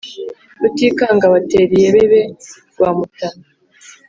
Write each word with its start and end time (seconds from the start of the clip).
Rutikanga 0.61 1.23
abatera 1.29 1.71
iyebebe 1.75 2.21
rwa 2.71 2.89
Mutana 2.97 3.45